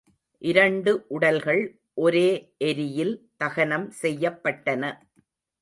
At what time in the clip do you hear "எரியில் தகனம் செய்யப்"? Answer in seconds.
2.57-4.41